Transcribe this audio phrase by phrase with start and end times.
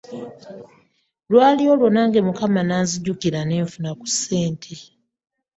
[1.31, 4.73] Lwali olwo nange Mukama n'anzijukira ne nfuna ku ssente.